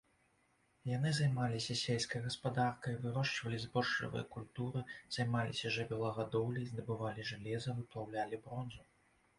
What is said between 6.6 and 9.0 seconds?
здабывалі жалеза, выплаўлялі бронзу.